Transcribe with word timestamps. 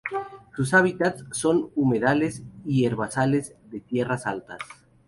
Sus 0.55 0.73
hábitats 0.73 1.25
son 1.31 1.61
los 1.61 1.69
humedales 1.75 2.41
y 2.65 2.81
los 2.85 2.91
herbazales 2.93 3.53
de 3.69 3.81
tierras 3.81 4.25
altas. 4.25 4.57